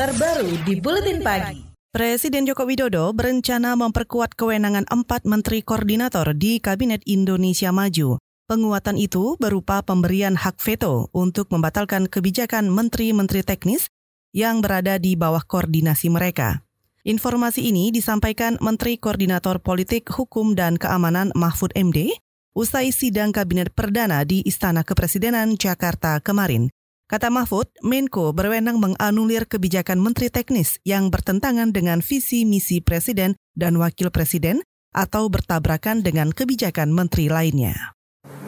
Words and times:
terbaru 0.00 0.48
di 0.64 0.80
Buletin 0.80 1.20
Pagi. 1.20 1.60
Presiden 1.92 2.48
Joko 2.48 2.64
Widodo 2.64 3.12
berencana 3.12 3.76
memperkuat 3.76 4.32
kewenangan 4.32 4.88
empat 4.88 5.28
menteri 5.28 5.60
koordinator 5.60 6.32
di 6.32 6.56
Kabinet 6.56 7.04
Indonesia 7.04 7.68
Maju. 7.68 8.16
Penguatan 8.48 8.96
itu 8.96 9.36
berupa 9.36 9.84
pemberian 9.84 10.40
hak 10.40 10.56
veto 10.56 11.12
untuk 11.12 11.52
membatalkan 11.52 12.08
kebijakan 12.08 12.72
menteri-menteri 12.72 13.44
teknis 13.44 13.92
yang 14.32 14.64
berada 14.64 14.96
di 14.96 15.20
bawah 15.20 15.44
koordinasi 15.44 16.08
mereka. 16.08 16.64
Informasi 17.04 17.68
ini 17.68 17.92
disampaikan 17.92 18.56
Menteri 18.64 18.96
Koordinator 18.96 19.60
Politik, 19.60 20.08
Hukum, 20.08 20.56
dan 20.56 20.80
Keamanan 20.80 21.28
Mahfud 21.36 21.76
MD 21.76 22.16
usai 22.56 22.88
sidang 22.88 23.36
Kabinet 23.36 23.76
Perdana 23.76 24.24
di 24.24 24.40
Istana 24.48 24.80
Kepresidenan 24.80 25.60
Jakarta 25.60 26.24
kemarin. 26.24 26.72
Kata 27.10 27.26
Mahfud, 27.26 27.66
Menko 27.82 28.30
berwenang 28.30 28.78
menganulir 28.78 29.42
kebijakan 29.50 29.98
menteri 29.98 30.30
teknis 30.30 30.78
yang 30.86 31.10
bertentangan 31.10 31.74
dengan 31.74 32.06
visi 32.06 32.46
misi 32.46 32.78
presiden 32.78 33.34
dan 33.58 33.82
wakil 33.82 34.14
presiden 34.14 34.62
atau 34.94 35.26
bertabrakan 35.26 36.06
dengan 36.06 36.30
kebijakan 36.30 36.94
menteri 36.94 37.26
lainnya. 37.26 37.98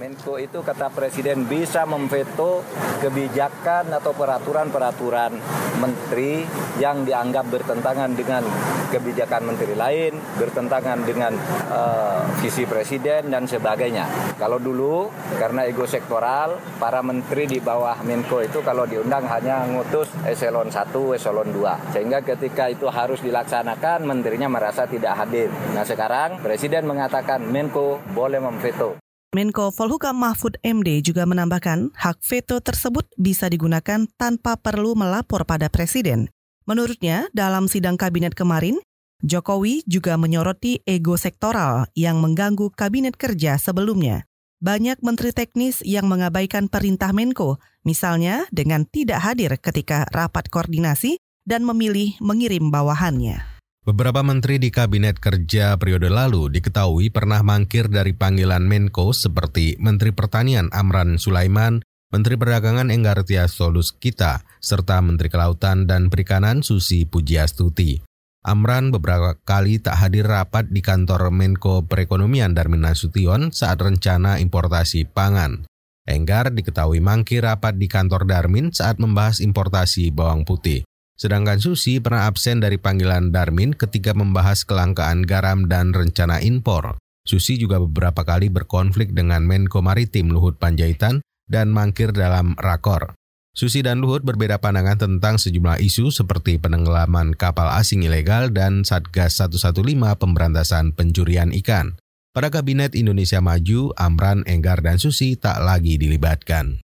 Menko 0.02 0.34
itu 0.34 0.66
kata 0.66 0.90
Presiden 0.90 1.46
bisa 1.46 1.86
memveto 1.86 2.66
kebijakan 2.98 3.86
atau 3.94 4.10
peraturan-peraturan 4.10 5.30
menteri 5.78 6.42
yang 6.82 7.06
dianggap 7.06 7.46
bertentangan 7.46 8.10
dengan 8.10 8.42
kebijakan 8.90 9.54
menteri 9.54 9.78
lain, 9.78 10.18
bertentangan 10.42 11.06
dengan 11.06 11.38
uh, 11.70 12.26
visi 12.42 12.66
Presiden 12.66 13.30
dan 13.30 13.46
sebagainya. 13.46 14.34
Kalau 14.42 14.58
dulu 14.58 15.06
karena 15.38 15.70
ego 15.70 15.86
sektoral, 15.86 16.58
para 16.82 16.98
menteri 16.98 17.46
di 17.46 17.62
bawah 17.62 18.02
Menko 18.02 18.42
itu 18.42 18.58
kalau 18.66 18.82
diundang 18.82 19.22
hanya 19.30 19.62
ngutus 19.70 20.10
eselon 20.26 20.66
1, 20.66 20.90
eselon 21.14 21.54
2. 21.54 21.94
Sehingga 21.94 22.26
ketika 22.26 22.66
itu 22.66 22.90
harus 22.90 23.22
dilaksanakan, 23.22 24.02
menterinya 24.02 24.50
merasa 24.50 24.82
tidak 24.82 25.14
hadir. 25.14 25.46
Nah 25.78 25.86
sekarang 25.86 26.42
Presiden 26.42 26.90
mengatakan 26.90 27.38
Menko 27.46 28.02
boleh 28.10 28.42
memveto. 28.42 29.11
Menko 29.32 29.72
Polhukam 29.72 30.20
Mahfud 30.20 30.60
MD 30.60 31.00
juga 31.00 31.24
menambahkan 31.24 31.96
hak 31.96 32.20
veto 32.20 32.60
tersebut 32.60 33.08
bisa 33.16 33.48
digunakan 33.48 34.04
tanpa 34.20 34.60
perlu 34.60 34.92
melapor 34.92 35.48
pada 35.48 35.72
presiden. 35.72 36.28
Menurutnya, 36.68 37.32
dalam 37.32 37.64
sidang 37.64 37.96
kabinet 37.96 38.36
kemarin, 38.36 38.76
Jokowi 39.24 39.88
juga 39.88 40.20
menyoroti 40.20 40.84
ego 40.84 41.16
sektoral 41.16 41.88
yang 41.96 42.20
mengganggu 42.20 42.76
kabinet 42.76 43.16
kerja 43.16 43.56
sebelumnya. 43.56 44.28
Banyak 44.60 45.00
menteri 45.00 45.32
teknis 45.32 45.80
yang 45.80 46.12
mengabaikan 46.12 46.68
perintah 46.68 47.16
Menko, 47.16 47.56
misalnya 47.88 48.44
dengan 48.52 48.84
tidak 48.84 49.24
hadir 49.24 49.56
ketika 49.56 50.04
rapat 50.12 50.52
koordinasi 50.52 51.16
dan 51.48 51.64
memilih 51.64 52.20
mengirim 52.20 52.68
bawahannya. 52.68 53.51
Beberapa 53.82 54.22
menteri 54.22 54.62
di 54.62 54.70
Kabinet 54.70 55.18
Kerja 55.18 55.74
periode 55.74 56.06
lalu 56.06 56.46
diketahui 56.54 57.10
pernah 57.10 57.42
mangkir 57.42 57.90
dari 57.90 58.14
panggilan 58.14 58.62
Menko 58.62 59.10
seperti 59.10 59.74
Menteri 59.82 60.14
Pertanian 60.14 60.70
Amran 60.70 61.18
Sulaiman, 61.18 61.82
Menteri 62.14 62.38
Perdagangan 62.38 62.94
Enggartia 62.94 63.50
Solus 63.50 63.90
Kita, 63.90 64.46
serta 64.62 65.02
Menteri 65.02 65.26
Kelautan 65.34 65.90
dan 65.90 66.14
Perikanan 66.14 66.62
Susi 66.62 67.02
Pujiastuti. 67.02 67.98
Amran 68.46 68.94
beberapa 68.94 69.34
kali 69.42 69.82
tak 69.82 69.98
hadir 69.98 70.30
rapat 70.30 70.70
di 70.70 70.78
kantor 70.78 71.34
Menko 71.34 71.82
Perekonomian 71.82 72.54
Darmin 72.54 72.86
Nasution 72.86 73.50
saat 73.50 73.82
rencana 73.82 74.38
importasi 74.38 75.10
pangan. 75.10 75.66
Enggar 76.06 76.54
diketahui 76.54 77.02
mangkir 77.02 77.42
rapat 77.42 77.74
di 77.74 77.90
kantor 77.90 78.30
Darmin 78.30 78.70
saat 78.70 79.02
membahas 79.02 79.42
importasi 79.42 80.14
bawang 80.14 80.46
putih. 80.46 80.86
Sedangkan 81.22 81.62
Susi 81.62 82.02
pernah 82.02 82.26
absen 82.26 82.58
dari 82.58 82.82
panggilan 82.82 83.30
Darmin 83.30 83.78
ketika 83.78 84.10
membahas 84.10 84.66
kelangkaan 84.66 85.22
garam 85.22 85.70
dan 85.70 85.94
rencana 85.94 86.42
impor. 86.42 86.98
Susi 87.22 87.62
juga 87.62 87.78
beberapa 87.78 88.26
kali 88.26 88.50
berkonflik 88.50 89.14
dengan 89.14 89.46
Menko 89.46 89.86
Maritim 89.86 90.34
Luhut 90.34 90.58
Panjaitan 90.58 91.22
dan 91.46 91.70
mangkir 91.70 92.10
dalam 92.10 92.58
rakor. 92.58 93.14
Susi 93.54 93.86
dan 93.86 94.02
Luhut 94.02 94.26
berbeda 94.26 94.58
pandangan 94.58 94.98
tentang 94.98 95.38
sejumlah 95.38 95.78
isu 95.78 96.10
seperti 96.10 96.58
penenggelaman 96.58 97.38
kapal 97.38 97.70
asing 97.70 98.02
ilegal 98.02 98.50
dan 98.50 98.82
Satgas 98.82 99.38
115 99.38 99.78
pemberantasan 100.18 100.90
pencurian 100.90 101.54
ikan. 101.62 101.94
Pada 102.34 102.50
Kabinet 102.50 102.98
Indonesia 102.98 103.38
Maju, 103.38 103.94
Amran, 103.94 104.42
Enggar, 104.50 104.82
dan 104.82 104.98
Susi 104.98 105.38
tak 105.38 105.62
lagi 105.62 106.02
dilibatkan. 106.02 106.82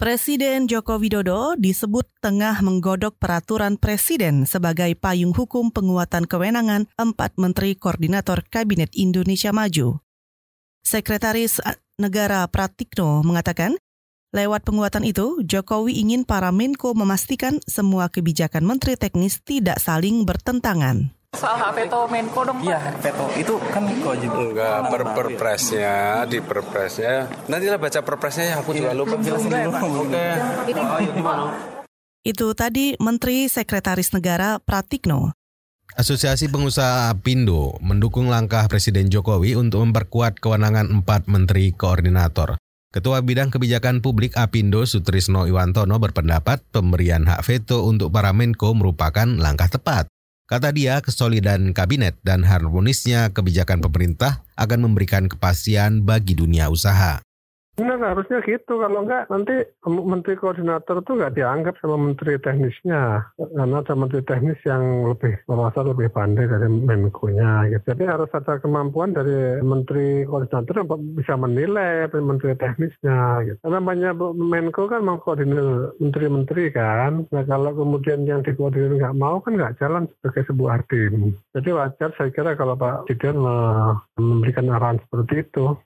Presiden 0.00 0.64
Joko 0.64 0.96
Widodo 0.96 1.60
disebut 1.60 2.08
tengah 2.24 2.64
menggodok 2.64 3.20
peraturan 3.20 3.76
presiden 3.76 4.48
sebagai 4.48 4.96
payung 4.96 5.36
hukum 5.36 5.68
penguatan 5.68 6.24
kewenangan 6.24 6.88
empat 6.96 7.36
menteri 7.36 7.76
koordinator 7.76 8.40
Kabinet 8.48 8.88
Indonesia 8.96 9.52
Maju. 9.52 10.00
Sekretaris 10.80 11.60
Negara 12.00 12.48
Pratikno 12.48 13.20
mengatakan, 13.20 13.76
lewat 14.32 14.64
penguatan 14.64 15.04
itu, 15.04 15.44
Jokowi 15.44 16.00
ingin 16.00 16.24
para 16.24 16.48
Menko 16.48 16.96
memastikan 16.96 17.60
semua 17.68 18.08
kebijakan 18.08 18.64
menteri 18.64 18.96
teknis 18.96 19.44
tidak 19.44 19.84
saling 19.84 20.24
bertentangan. 20.24 21.12
Soal 21.40 21.56
hak 21.56 21.72
veto 21.72 22.04
Menko 22.12 22.44
dong 22.44 22.60
Iya 22.60 22.76
veto. 23.00 23.24
Itu 23.32 23.56
kan 23.72 23.88
kewajiban 23.88 24.52
Enggak 24.52 24.92
per 24.92 25.02
perpresnya 25.16 26.28
di 26.28 26.36
perpresnya. 26.44 27.32
Nanti 27.48 27.64
lah 27.72 27.80
baca 27.80 28.00
perpresnya 28.04 28.44
ya 28.52 28.54
aku 28.60 28.76
juga 28.76 28.92
lupa. 28.92 29.16
Jelasin 29.16 29.48
dulu 29.48 30.04
Oke. 30.04 30.26
Itu 32.20 32.52
tadi 32.52 32.92
Menteri 33.00 33.48
Sekretaris 33.48 34.12
Negara 34.12 34.60
Pratikno. 34.60 35.32
Asosiasi 35.96 36.52
Pengusaha 36.52 37.08
Apindo 37.08 37.80
mendukung 37.80 38.28
langkah 38.28 38.68
Presiden 38.68 39.08
Jokowi 39.08 39.56
untuk 39.56 39.80
memperkuat 39.88 40.38
kewenangan 40.44 40.92
empat 40.92 41.24
menteri 41.26 41.72
koordinator. 41.72 42.60
Ketua 42.92 43.24
Bidang 43.24 43.48
Kebijakan 43.48 44.04
Publik 44.04 44.36
Apindo 44.36 44.84
Sutrisno 44.84 45.48
Iwantono 45.48 45.96
berpendapat 45.96 46.62
pemberian 46.68 47.24
hak 47.24 47.42
veto 47.48 47.88
untuk 47.88 48.12
para 48.12 48.36
Menko 48.36 48.76
merupakan 48.76 49.26
langkah 49.26 49.72
tepat. 49.72 50.10
Kata 50.50 50.74
dia, 50.74 50.98
kesolidan 50.98 51.70
kabinet 51.70 52.18
dan 52.26 52.42
harmonisnya 52.42 53.30
kebijakan 53.30 53.78
pemerintah 53.78 54.42
akan 54.58 54.90
memberikan 54.90 55.30
kepastian 55.30 56.02
bagi 56.02 56.34
dunia 56.34 56.66
usaha. 56.66 57.22
Enggak, 57.80 58.12
harusnya 58.12 58.38
gitu. 58.44 58.72
Kalau 58.76 59.00
enggak, 59.00 59.24
nanti 59.32 59.64
menteri 59.88 60.34
koordinator 60.36 61.00
itu 61.00 61.12
enggak 61.16 61.34
dianggap 61.40 61.74
sama 61.80 61.96
menteri 61.96 62.36
teknisnya. 62.36 63.24
Karena 63.40 63.80
ada 63.80 63.94
menteri 63.96 64.20
teknis 64.20 64.60
yang 64.68 65.08
lebih 65.08 65.40
merasa 65.48 65.80
lebih 65.80 66.12
pandai 66.12 66.44
dari 66.44 66.68
Menko-nya. 66.68 67.72
Gitu. 67.72 67.84
Jadi 67.96 68.04
harus 68.04 68.28
ada 68.36 68.60
kemampuan 68.60 69.16
dari 69.16 69.64
menteri 69.64 70.28
koordinator 70.28 70.84
untuk 70.84 71.00
bisa 71.16 71.40
menilai 71.40 72.12
menteri 72.12 72.52
teknisnya. 72.60 73.48
Gitu. 73.48 73.58
Karena 73.64 73.80
banyak 73.80 74.12
Menko 74.36 74.84
kan 74.84 75.00
mengkoordinir 75.00 75.96
menteri-menteri 75.96 76.64
kan. 76.76 77.24
Nah 77.32 77.42
kalau 77.48 77.72
kemudian 77.72 78.28
yang 78.28 78.44
dikoordinir 78.44 79.00
enggak 79.00 79.16
mau 79.16 79.40
kan 79.40 79.56
enggak 79.56 79.80
jalan 79.80 80.04
sebagai 80.20 80.52
sebuah 80.52 80.84
tim. 80.92 81.32
Jadi 81.56 81.68
wajar 81.72 82.12
saya 82.18 82.28
kira 82.28 82.52
kalau 82.58 82.76
Pak 82.76 83.08
Presiden 83.08 83.40
memberikan 84.20 84.68
arahan 84.68 84.98
seperti 85.06 85.46
itu. 85.48 85.78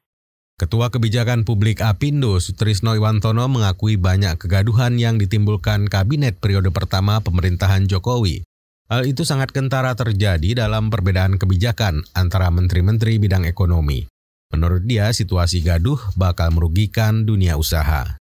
Ketua 0.54 0.86
Kebijakan 0.86 1.42
Publik 1.42 1.82
Apindo 1.82 2.38
Sutrisno 2.38 2.94
Iwantono 2.94 3.42
mengakui 3.50 3.98
banyak 3.98 4.38
kegaduhan 4.38 5.02
yang 5.02 5.18
ditimbulkan 5.18 5.90
kabinet 5.90 6.38
periode 6.38 6.70
pertama 6.70 7.18
pemerintahan 7.18 7.90
Jokowi. 7.90 8.46
Hal 8.86 9.02
itu 9.02 9.26
sangat 9.26 9.50
kentara 9.50 9.98
terjadi 9.98 10.54
dalam 10.54 10.94
perbedaan 10.94 11.42
kebijakan 11.42 12.06
antara 12.14 12.54
menteri-menteri 12.54 13.18
bidang 13.18 13.50
ekonomi. 13.50 14.06
Menurut 14.54 14.86
dia, 14.86 15.10
situasi 15.10 15.58
gaduh 15.58 15.98
bakal 16.14 16.54
merugikan 16.54 17.26
dunia 17.26 17.58
usaha. 17.58 18.22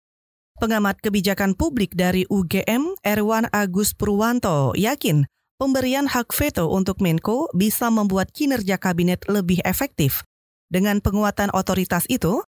Pengamat 0.56 1.03
kebijakan 1.03 1.59
publik 1.59 2.00
dari 2.00 2.24
UGM, 2.31 2.96
Erwan 3.03 3.52
Agus 3.52 3.92
Purwanto, 3.92 4.72
yakin 4.80 5.28
pemberian 5.60 6.07
hak 6.07 6.31
veto 6.31 6.72
untuk 6.72 7.04
Menko 7.04 7.51
bisa 7.51 7.92
membuat 7.92 8.31
kinerja 8.31 8.80
kabinet 8.80 9.28
lebih 9.28 9.60
efektif 9.68 10.24
dengan 10.71 11.03
penguatan 11.03 11.51
otoritas 11.51 12.07
itu, 12.07 12.39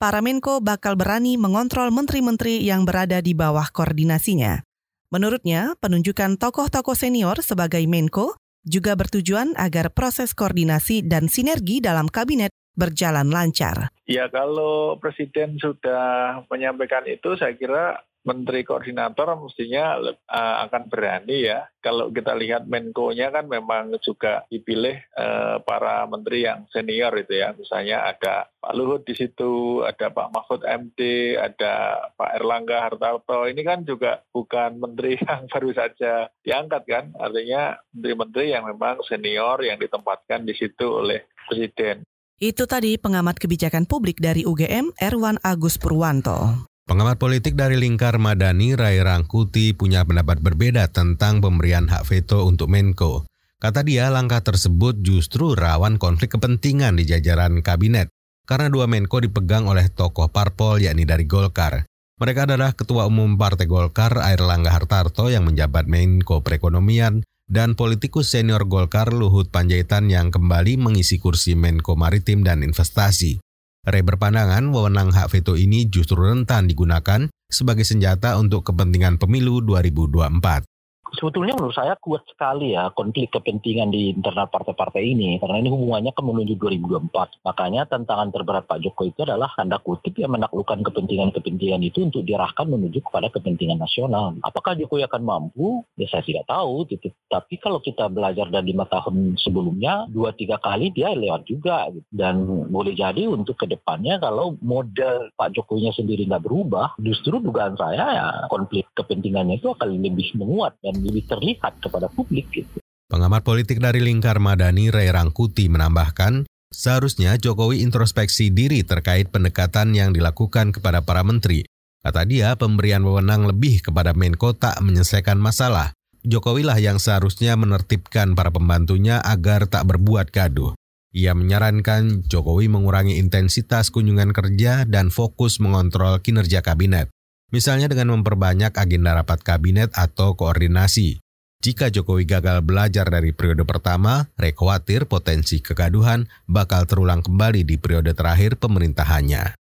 para 0.00 0.24
Menko 0.24 0.64
bakal 0.64 0.96
berani 0.96 1.36
mengontrol 1.36 1.92
menteri-menteri 1.92 2.64
yang 2.64 2.88
berada 2.88 3.20
di 3.20 3.36
bawah 3.36 3.68
koordinasinya. 3.68 4.64
Menurutnya, 5.12 5.76
penunjukan 5.78 6.40
tokoh-tokoh 6.40 6.96
senior 6.96 7.38
sebagai 7.44 7.84
Menko 7.84 8.40
juga 8.66 8.96
bertujuan 8.98 9.54
agar 9.54 9.94
proses 9.94 10.34
koordinasi 10.34 11.06
dan 11.06 11.30
sinergi 11.30 11.78
dalam 11.78 12.10
kabinet 12.10 12.50
berjalan 12.74 13.30
lancar. 13.30 13.94
Ya 14.08 14.26
kalau 14.28 14.98
Presiden 14.98 15.60
sudah 15.60 16.40
menyampaikan 16.50 17.06
itu, 17.06 17.38
saya 17.38 17.54
kira 17.54 18.02
menteri 18.26 18.66
koordinator 18.66 19.38
mestinya 19.38 19.96
uh, 20.02 20.56
akan 20.66 20.90
berani 20.90 21.46
ya. 21.46 21.70
Kalau 21.78 22.10
kita 22.10 22.34
lihat 22.34 22.66
Menko-nya 22.66 23.30
kan 23.30 23.46
memang 23.46 23.94
juga 24.02 24.42
dipilih 24.50 24.98
uh, 25.14 25.62
para 25.62 26.02
menteri 26.10 26.42
yang 26.42 26.66
senior 26.74 27.14
itu 27.14 27.38
ya. 27.38 27.54
Misalnya 27.54 28.10
ada 28.10 28.50
Pak 28.58 28.74
Luhut 28.74 29.06
di 29.06 29.14
situ, 29.14 29.86
ada 29.86 30.10
Pak 30.10 30.34
Mahfud 30.34 30.66
MD, 30.66 31.00
ada 31.38 32.04
Pak 32.18 32.42
Erlangga 32.42 32.90
Hartarto. 32.90 33.46
Ini 33.46 33.62
kan 33.62 33.86
juga 33.86 34.26
bukan 34.34 34.82
menteri 34.82 35.14
yang 35.22 35.46
baru 35.46 35.70
saja 35.70 36.26
diangkat 36.42 36.82
kan. 36.90 37.04
Artinya 37.14 37.78
menteri-menteri 37.94 38.50
yang 38.50 38.66
memang 38.66 39.06
senior 39.06 39.62
yang 39.62 39.78
ditempatkan 39.78 40.42
di 40.42 40.58
situ 40.58 40.84
oleh 40.90 41.22
Presiden. 41.46 42.02
Itu 42.36 42.68
tadi 42.68 43.00
pengamat 43.00 43.40
kebijakan 43.40 43.88
publik 43.88 44.20
dari 44.20 44.44
UGM, 44.44 44.92
Erwan 45.00 45.40
Agus 45.40 45.80
Purwanto. 45.80 46.68
Pengamat 46.86 47.18
politik 47.18 47.58
dari 47.58 47.74
Lingkar 47.74 48.22
Madani, 48.22 48.78
Rai 48.78 49.02
Rangkuti, 49.02 49.74
punya 49.74 50.06
pendapat 50.06 50.38
berbeda 50.38 50.86
tentang 50.86 51.42
pemberian 51.42 51.90
hak 51.90 52.06
veto 52.06 52.46
untuk 52.46 52.70
Menko. 52.70 53.26
Kata 53.58 53.82
dia, 53.82 54.06
langkah 54.06 54.38
tersebut 54.38 55.02
justru 55.02 55.58
rawan 55.58 55.98
konflik 55.98 56.38
kepentingan 56.38 56.94
di 56.94 57.10
jajaran 57.10 57.58
kabinet, 57.58 58.06
karena 58.46 58.70
dua 58.70 58.86
Menko 58.86 59.18
dipegang 59.18 59.66
oleh 59.66 59.90
tokoh 59.90 60.30
parpol 60.30 60.78
yakni 60.78 61.02
dari 61.02 61.26
Golkar. 61.26 61.90
Mereka 62.22 62.46
adalah 62.46 62.70
Ketua 62.70 63.10
Umum 63.10 63.34
Partai 63.34 63.66
Golkar, 63.66 64.22
Air 64.22 64.46
Langga 64.46 64.70
Hartarto 64.70 65.26
yang 65.26 65.42
menjabat 65.42 65.90
Menko 65.90 66.46
Perekonomian, 66.46 67.26
dan 67.50 67.74
politikus 67.74 68.30
senior 68.30 68.62
Golkar 68.62 69.10
Luhut 69.10 69.50
Panjaitan 69.50 70.06
yang 70.06 70.30
kembali 70.30 70.78
mengisi 70.78 71.18
kursi 71.18 71.58
Menko 71.58 71.98
Maritim 71.98 72.46
dan 72.46 72.62
Investasi. 72.62 73.42
Ray 73.86 74.02
berpandangan 74.02 74.66
wewenang 74.74 75.14
hak 75.14 75.30
veto 75.30 75.54
ini 75.54 75.86
justru 75.86 76.18
rentan 76.18 76.66
digunakan 76.66 77.30
sebagai 77.46 77.86
senjata 77.86 78.34
untuk 78.34 78.66
kepentingan 78.66 79.22
pemilu 79.22 79.62
2024 79.62 80.75
sebetulnya 81.14 81.54
menurut 81.54 81.76
saya 81.76 81.94
kuat 82.00 82.26
sekali 82.26 82.74
ya 82.74 82.90
konflik 82.90 83.30
kepentingan 83.30 83.94
di 83.94 84.10
internal 84.10 84.50
partai-partai 84.50 85.02
ini 85.02 85.38
karena 85.38 85.62
ini 85.62 85.70
hubungannya 85.70 86.10
ke 86.10 86.22
menuju 86.24 86.58
2024. 86.58 87.46
Makanya 87.46 87.86
tantangan 87.86 88.34
terberat 88.34 88.64
Pak 88.66 88.82
Jokowi 88.82 89.14
itu 89.14 89.22
adalah 89.22 89.52
tanda 89.54 89.78
kutip 89.78 90.18
yang 90.18 90.34
menaklukkan 90.34 90.82
kepentingan-kepentingan 90.82 91.82
itu 91.86 92.08
untuk 92.08 92.26
diarahkan 92.26 92.66
menuju 92.66 93.04
kepada 93.06 93.30
kepentingan 93.30 93.78
nasional. 93.78 94.34
Apakah 94.42 94.74
Jokowi 94.74 95.06
akan 95.06 95.22
mampu? 95.22 95.86
Ya 95.94 96.10
saya 96.10 96.26
tidak 96.26 96.50
tahu. 96.50 96.88
Gitu. 96.90 97.12
Tapi 97.30 97.54
kalau 97.62 97.78
kita 97.78 98.10
belajar 98.10 98.50
dari 98.50 98.74
lima 98.74 98.88
tahun 98.90 99.38
sebelumnya, 99.38 100.10
dua 100.10 100.34
tiga 100.34 100.58
kali 100.58 100.90
dia 100.90 101.14
lewat 101.14 101.46
juga. 101.46 101.86
Gitu. 101.92 102.08
Dan 102.10 102.42
boleh 102.72 102.96
jadi 102.96 103.30
untuk 103.30 103.60
ke 103.60 103.70
depannya 103.70 104.18
kalau 104.18 104.58
model 104.58 105.30
Pak 105.38 105.54
Jokowinya 105.54 105.94
sendiri 105.94 106.26
nggak 106.26 106.42
berubah, 106.42 106.98
justru 106.98 107.38
dugaan 107.38 107.78
saya 107.78 108.04
ya 108.16 108.26
konflik 108.50 108.88
kepentingannya 108.96 109.60
itu 109.60 109.70
akan 109.70 109.88
lebih 110.00 110.32
menguat 110.40 110.78
dan 110.80 110.95
lebih 111.00 111.24
terlihat 111.28 111.80
kepada 111.80 112.08
publik 112.12 112.48
gitu. 112.52 112.78
Pengamat 113.06 113.46
politik 113.46 113.78
dari 113.78 114.02
Lingkar 114.02 114.42
Madani 114.42 114.90
Ray 114.90 115.14
Rangkuti 115.14 115.70
menambahkan, 115.70 116.42
seharusnya 116.74 117.38
Jokowi 117.38 117.86
introspeksi 117.86 118.50
diri 118.50 118.82
terkait 118.82 119.30
pendekatan 119.30 119.94
yang 119.94 120.10
dilakukan 120.10 120.74
kepada 120.74 121.06
para 121.06 121.22
menteri. 121.22 121.62
Kata 122.02 122.26
dia, 122.26 122.58
pemberian 122.58 123.06
wewenang 123.06 123.46
lebih 123.46 123.78
kepada 123.82 124.10
Menko 124.10 124.58
tak 124.58 124.82
menyelesaikan 124.82 125.38
masalah. 125.38 125.94
Jokowi 126.26 126.66
lah 126.66 126.78
yang 126.82 126.98
seharusnya 126.98 127.54
menertibkan 127.54 128.34
para 128.34 128.50
pembantunya 128.50 129.22
agar 129.22 129.70
tak 129.70 129.86
berbuat 129.86 130.34
gaduh. 130.34 130.74
Ia 131.14 131.32
menyarankan 131.32 132.26
Jokowi 132.26 132.66
mengurangi 132.66 133.22
intensitas 133.22 133.94
kunjungan 133.94 134.34
kerja 134.34 134.82
dan 134.82 135.14
fokus 135.14 135.62
mengontrol 135.62 136.18
kinerja 136.20 136.60
kabinet 136.60 137.08
misalnya 137.50 137.86
dengan 137.90 138.18
memperbanyak 138.18 138.74
agenda 138.74 139.16
rapat 139.16 139.42
kabinet 139.42 139.92
atau 139.94 140.34
koordinasi. 140.34 141.20
Jika 141.62 141.90
Jokowi 141.90 142.28
gagal 142.28 142.62
belajar 142.62 143.08
dari 143.08 143.34
periode 143.34 143.66
pertama, 143.66 144.28
Rek 144.38 144.54
khawatir 144.54 145.10
potensi 145.10 145.58
kegaduhan 145.58 146.28
bakal 146.46 146.86
terulang 146.86 147.24
kembali 147.24 147.66
di 147.66 147.74
periode 147.80 148.12
terakhir 148.14 148.60
pemerintahannya. 148.60 149.56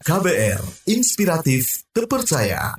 KBR, 0.00 0.60
inspiratif, 0.88 1.84
terpercaya. 1.92 2.76